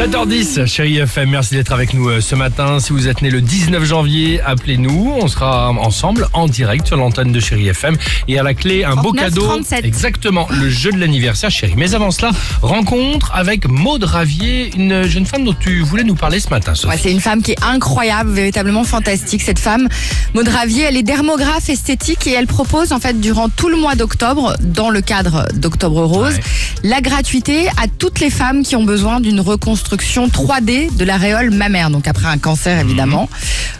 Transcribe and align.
7h10, 0.00 0.64
chérie 0.64 0.96
FM, 0.96 1.28
merci 1.28 1.54
d'être 1.56 1.72
avec 1.72 1.92
nous 1.92 2.08
euh, 2.08 2.22
ce 2.22 2.34
matin. 2.34 2.80
Si 2.80 2.94
vous 2.94 3.06
êtes 3.06 3.20
né 3.20 3.28
le 3.28 3.42
19 3.42 3.84
janvier, 3.84 4.40
appelez-nous. 4.40 5.12
On 5.20 5.28
sera 5.28 5.68
ensemble 5.72 6.26
en 6.32 6.46
direct 6.46 6.86
sur 6.86 6.96
l'antenne 6.96 7.32
de 7.32 7.38
chérie 7.38 7.68
FM. 7.68 7.98
Et 8.26 8.38
à 8.38 8.42
la 8.42 8.54
clé, 8.54 8.82
un 8.82 8.94
beau 8.96 9.12
39, 9.12 9.24
cadeau. 9.24 9.42
37. 9.46 9.84
Exactement, 9.84 10.48
le 10.58 10.70
jeu 10.70 10.90
de 10.90 10.96
l'anniversaire, 10.98 11.50
chérie. 11.50 11.74
Mais 11.76 11.94
avant 11.94 12.10
cela, 12.12 12.30
rencontre 12.62 13.30
avec 13.34 13.68
Maud 13.68 14.02
Ravier, 14.04 14.70
une 14.74 15.02
jeune 15.02 15.26
femme 15.26 15.44
dont 15.44 15.52
tu 15.52 15.82
voulais 15.82 16.04
nous 16.04 16.14
parler 16.14 16.40
ce 16.40 16.48
matin. 16.48 16.72
Ouais, 16.88 16.96
c'est 16.96 17.12
une 17.12 17.20
femme 17.20 17.42
qui 17.42 17.50
est 17.50 17.62
incroyable, 17.62 18.30
véritablement 18.30 18.84
fantastique. 18.84 19.42
Cette 19.42 19.58
femme, 19.58 19.86
Maud 20.32 20.48
Ravier, 20.48 20.84
elle 20.84 20.96
est 20.96 21.02
dermographe 21.02 21.68
esthétique 21.68 22.26
et 22.26 22.32
elle 22.32 22.46
propose 22.46 22.92
en 22.92 23.00
fait 23.00 23.20
durant 23.20 23.50
tout 23.50 23.68
le 23.68 23.76
mois 23.76 23.96
d'octobre, 23.96 24.54
dans 24.62 24.88
le 24.88 25.02
cadre 25.02 25.46
d'Octobre 25.52 26.02
Rose, 26.04 26.36
Ouais. 26.36 26.40
la 26.84 27.02
gratuité 27.02 27.66
à 27.76 27.86
toutes 27.98 28.20
les 28.20 28.30
femmes 28.30 28.62
qui 28.62 28.76
ont 28.76 28.84
besoin 28.84 29.20
d'une 29.20 29.40
reconstruction 29.40 29.89
3D 29.96 30.96
de 30.96 31.04
l'aréole 31.04 31.50
mammaire. 31.50 31.90
Donc 31.90 32.08
après 32.08 32.26
un 32.26 32.38
cancer 32.38 32.78
évidemment. 32.78 33.28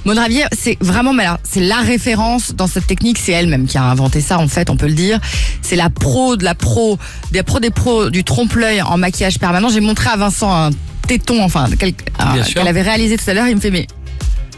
Maud 0.04 0.18
Ravier, 0.18 0.44
c'est 0.58 0.78
vraiment, 0.80 1.12
mais 1.12 1.24
alors, 1.24 1.38
c'est 1.42 1.60
la 1.60 1.80
référence 1.80 2.54
dans 2.54 2.66
cette 2.66 2.86
technique. 2.86 3.18
C'est 3.18 3.32
elle-même 3.32 3.66
qui 3.66 3.78
a 3.78 3.84
inventé 3.84 4.20
ça 4.20 4.38
en 4.38 4.48
fait, 4.48 4.70
on 4.70 4.76
peut 4.76 4.86
le 4.86 4.94
dire. 4.94 5.20
C'est 5.62 5.76
la 5.76 5.90
pro 5.90 6.36
de 6.36 6.44
la 6.44 6.54
pro, 6.54 6.98
des 7.32 7.42
pros 7.42 7.60
des 7.60 7.70
pros 7.70 8.10
du 8.10 8.24
trompe-l'œil 8.24 8.82
en 8.82 8.96
maquillage 8.96 9.38
permanent. 9.38 9.68
J'ai 9.68 9.80
montré 9.80 10.08
à 10.10 10.16
Vincent 10.16 10.52
un 10.52 10.70
téton, 11.06 11.42
enfin, 11.42 11.68
qu'elle 11.78 12.68
avait 12.68 12.82
réalisé 12.82 13.16
tout 13.16 13.28
à 13.28 13.34
l'heure. 13.34 13.48
Il 13.48 13.56
me 13.56 13.60
fait, 13.60 13.70
mais 13.70 13.86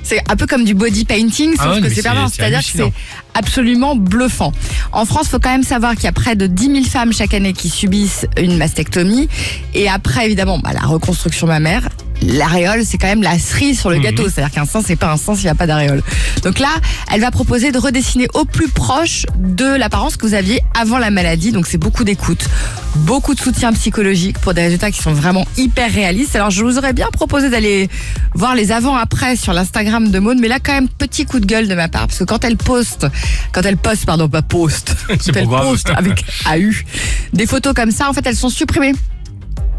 c'est 0.02 0.20
un 0.30 0.36
peu 0.36 0.46
comme 0.46 0.64
du 0.64 0.74
body 0.74 1.04
painting, 1.04 1.54
Ah 1.58 1.64
sauf 1.64 1.74
ouais, 1.74 1.80
que 1.82 1.88
c'est 1.88 2.02
c'est 2.02 2.02
C'est-à-dire 2.02 2.60
que 2.60 2.64
c'est 2.76 2.92
absolument 3.34 3.96
bluffant. 3.96 4.52
En 4.92 5.04
France, 5.04 5.28
faut 5.28 5.38
quand 5.38 5.50
même 5.50 5.62
savoir 5.62 5.94
qu'il 5.94 6.04
y 6.04 6.08
a 6.08 6.12
près 6.12 6.36
de 6.36 6.46
10 6.46 6.66
000 6.72 6.84
femmes 6.84 7.12
chaque 7.12 7.34
année 7.34 7.52
qui 7.52 7.68
subissent 7.68 8.26
une 8.36 8.56
mastectomie. 8.56 9.28
Et 9.74 9.88
après, 9.88 10.26
évidemment, 10.26 10.58
bah, 10.58 10.70
la 10.72 10.80
reconstruction 10.86 11.46
mammaire. 11.46 11.88
L'aréole, 12.24 12.82
c'est 12.84 12.98
quand 12.98 13.08
même 13.08 13.22
la 13.22 13.36
cerise 13.38 13.80
sur 13.80 13.90
le 13.90 13.96
Mhm. 13.96 14.02
gâteau. 14.02 14.28
C'est-à-dire 14.28 14.52
qu'un 14.54 14.64
sein, 14.64 14.80
c'est 14.86 14.94
pas 14.96 15.10
un 15.12 15.16
sein 15.16 15.34
s'il 15.34 15.44
n'y 15.44 15.50
a 15.50 15.56
pas 15.56 15.66
d'aréole. 15.66 16.02
Donc 16.44 16.60
là, 16.60 16.68
elle 17.12 17.20
va 17.20 17.32
proposer 17.32 17.72
de 17.72 17.78
redessiner 17.78 18.28
au 18.34 18.44
plus 18.44 18.68
proche 18.68 19.26
de 19.38 19.64
l'apparence 19.64 20.16
que 20.16 20.24
vous 20.26 20.34
aviez 20.34 20.60
avant 20.78 20.98
la 20.98 21.10
maladie. 21.10 21.50
Donc 21.50 21.66
c'est 21.66 21.78
beaucoup 21.78 22.04
d'écoute, 22.04 22.48
beaucoup 22.96 23.34
de 23.34 23.40
soutien 23.40 23.72
psychologique 23.72 24.38
pour 24.38 24.54
des 24.54 24.62
résultats 24.62 24.90
qui 24.90 25.02
sont 25.02 25.12
vraiment 25.12 25.46
hyper 25.56 25.90
réalistes. 25.92 26.36
Alors 26.36 26.50
je 26.50 26.64
vous 26.64 26.78
aurais 26.78 26.92
bien 26.92 27.08
proposé 27.12 27.50
d'aller 27.50 27.88
voir 28.34 28.54
les 28.54 28.72
avant-après 28.72 29.36
sur 29.36 29.52
l'Instagram 29.52 30.10
de 30.10 30.18
Maud, 30.18 30.38
mais 30.40 30.48
là 30.48 30.58
quand 30.60 30.72
même 30.72 30.88
petit 30.88 31.24
coup 31.24 31.40
de 31.40 31.46
gueule 31.46 31.68
de 31.68 31.74
ma 31.74 31.88
part 31.88 32.06
parce 32.06 32.18
que 32.18 32.24
quand 32.24 32.44
elle 32.44 32.56
poste, 32.56 33.06
quand 33.52 33.62
elle 33.62 33.76
poste, 33.76 34.06
pardon, 34.06 34.28
pas 34.28 34.42
poste, 34.42 34.96
quand 35.08 35.36
elle 35.36 35.46
grave. 35.46 35.64
poste 35.64 35.90
avec 35.96 36.24
AU, 36.46 36.72
des 37.32 37.46
photos 37.46 37.74
comme 37.74 37.90
ça, 37.90 38.08
en 38.08 38.12
fait 38.12 38.26
elles 38.26 38.36
sont 38.36 38.50
supprimées 38.50 38.94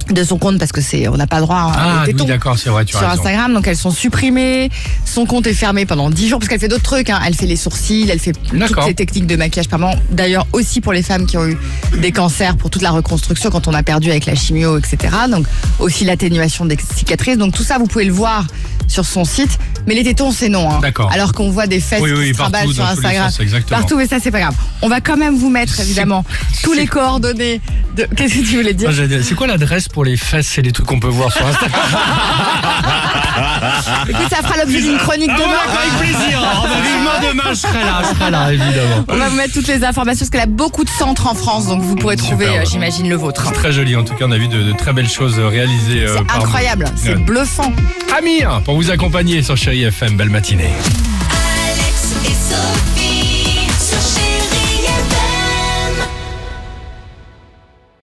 de 0.09 0.23
son 0.23 0.37
compte 0.37 0.57
parce 0.59 0.71
que 0.71 0.81
c'est 0.81 1.07
on 1.07 1.15
n'a 1.17 1.27
pas 1.27 1.37
le 1.37 1.43
droit 1.43 1.57
à 1.57 1.71
Ah 1.75 2.03
aux 2.03 2.07
oui, 2.07 2.25
d'accord, 2.25 2.57
c'est 2.57 2.69
vrai, 2.69 2.85
tu 2.85 2.95
as 2.95 2.99
sur 2.99 3.07
raison. 3.07 3.21
Instagram, 3.21 3.53
donc 3.53 3.67
elles 3.67 3.77
sont 3.77 3.91
supprimées. 3.91 4.69
Son 5.05 5.25
compte 5.25 5.47
est 5.47 5.53
fermé 5.53 5.85
pendant 5.85 6.09
10 6.09 6.27
jours 6.29 6.39
parce 6.39 6.49
qu'elle 6.49 6.59
fait 6.59 6.67
d'autres 6.67 6.83
trucs. 6.83 7.09
hein. 7.09 7.19
Elle 7.25 7.35
fait 7.35 7.45
les 7.45 7.55
sourcils, 7.55 8.07
elle 8.11 8.19
fait 8.19 8.33
toutes 8.33 8.83
ces 8.85 8.93
techniques 8.93 9.27
de 9.27 9.35
maquillage 9.35 9.69
permanent. 9.69 9.97
D'ailleurs 10.11 10.45
aussi 10.51 10.81
pour 10.81 10.93
les 10.93 11.03
femmes 11.03 11.25
qui 11.25 11.37
ont 11.37 11.47
eu 11.47 11.57
des 11.99 12.11
cancers, 12.11 12.55
pour 12.57 12.69
toute 12.69 12.81
la 12.81 12.91
reconstruction 12.91 13.49
quand 13.49 13.67
on 13.67 13.73
a 13.73 13.83
perdu 13.83 14.09
avec 14.11 14.25
la 14.25 14.35
chimio, 14.35 14.77
etc. 14.77 14.97
Donc 15.29 15.45
aussi 15.79 16.05
l'atténuation 16.05 16.65
des 16.65 16.77
cicatrices. 16.95 17.37
Donc 17.37 17.53
tout 17.53 17.63
ça, 17.63 17.77
vous 17.77 17.87
pouvez 17.87 18.05
le 18.05 18.13
voir 18.13 18.45
sur 18.87 19.05
son 19.05 19.23
site. 19.25 19.57
Mais 19.87 19.95
les 19.95 20.03
tétons, 20.03 20.31
c'est 20.31 20.49
non. 20.49 20.69
hein. 20.69 20.79
D'accord. 20.81 21.11
Alors 21.11 21.33
qu'on 21.33 21.49
voit 21.49 21.67
des 21.67 21.79
fesses 21.79 22.01
Oui, 22.01 22.11
qui 22.29 22.33
se 22.33 22.37
partout, 22.37 22.71
sur 22.73 22.83
les 22.83 22.89
Instagram. 22.89 23.29
sens. 23.29 23.63
Partout, 23.69 23.97
mais 23.97 24.07
ça, 24.07 24.17
c'est 24.21 24.31
pas 24.31 24.39
grave. 24.41 24.55
On 24.81 24.87
va 24.89 25.01
quand 25.01 25.17
même 25.17 25.35
vous 25.37 25.49
mettre, 25.49 25.79
évidemment, 25.79 26.23
tous 26.63 26.73
les 26.73 26.87
coordonnées 26.87 27.59
de. 27.95 28.03
Qu'est-ce 28.15 28.35
que 28.35 28.39
tu 28.49 28.55
voulais 28.57 28.73
dire 28.73 28.91
j'allais 28.91 29.07
dire, 29.07 29.19
C'est 29.23 29.35
quoi 29.35 29.47
l'adresse 29.47 29.87
pour 29.87 30.03
les 30.05 30.17
fesses 30.17 30.57
et 30.57 30.61
les 30.61 30.71
trucs 30.71 30.85
qu'on 30.87 30.99
peut 30.99 31.07
voir 31.07 31.31
sur 31.31 31.45
Instagram 31.45 31.81
Écoute, 34.09 34.27
ça 34.29 34.37
fera 34.37 34.57
l'objet 34.57 34.81
d'une 34.81 34.97
chronique 34.97 35.29
Ah, 35.33 35.37
demain. 35.37 35.53
voilà, 35.65 35.81
avec 35.81 35.93
plaisir. 35.99 36.39
Bah, 36.63 36.69
vivement 36.83 37.19
demain, 37.29 37.43
je 37.49 37.53
serai 37.55 37.79
là, 37.83 38.01
je 38.09 38.15
serai 38.19 38.31
là, 38.31 38.51
évidemment. 38.53 39.05
On 39.07 39.15
va 39.17 39.29
vous 39.29 39.35
mettre 39.35 39.53
toutes 39.53 39.67
les 39.67 39.83
informations 39.83 40.19
parce 40.19 40.29
qu'elle 40.29 40.41
a 40.41 40.45
beaucoup 40.45 40.83
de 40.83 40.89
centres 40.89 41.27
en 41.27 41.33
France, 41.35 41.67
donc 41.67 41.81
vous 41.81 41.95
pourrez 41.95 42.15
trouver, 42.15 42.47
euh, 42.47 42.63
j'imagine, 42.65 43.09
le 43.09 43.15
vôtre. 43.15 43.43
C'est 43.47 43.53
très 43.53 43.71
joli, 43.71 43.95
en 43.95 44.03
tout 44.03 44.13
cas, 44.15 44.25
on 44.27 44.31
a 44.31 44.37
vu 44.37 44.47
de, 44.47 44.61
de 44.63 44.71
très 44.73 44.93
belles 44.93 45.09
choses 45.09 45.37
réalisées. 45.39 46.05
euh, 46.05 46.17
C'est 46.17 46.25
par 46.27 46.37
incroyable, 46.37 46.85
c'est 46.95 47.09
Ouais. 47.15 47.21
bluffant. 47.21 47.71
Amir, 48.17 48.61
pour 48.65 48.75
vous 48.75 48.91
accompagner 48.91 49.41
sur 49.43 49.57
Chéri 49.57 49.83
FM, 49.83 50.15
belle 50.17 50.29
matinée. 50.29 50.71
Alex 50.71 52.13
et 52.25 52.29
Sophie. 52.29 52.92